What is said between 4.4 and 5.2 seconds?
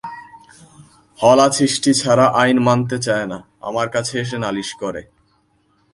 নালিশ করে।